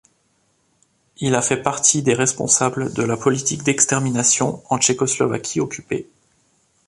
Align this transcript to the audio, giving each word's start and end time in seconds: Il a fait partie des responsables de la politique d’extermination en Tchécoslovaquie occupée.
Il 1.17 1.35
a 1.35 1.43
fait 1.43 1.61
partie 1.61 2.01
des 2.01 2.15
responsables 2.15 2.91
de 2.91 3.03
la 3.03 3.17
politique 3.17 3.61
d’extermination 3.61 4.63
en 4.71 4.79
Tchécoslovaquie 4.79 5.59
occupée. 5.59 6.09